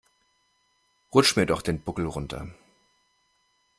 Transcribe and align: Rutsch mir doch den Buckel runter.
Rutsch 1.13 1.35
mir 1.37 1.45
doch 1.45 1.61
den 1.61 1.79
Buckel 1.83 2.07
runter. 2.07 2.47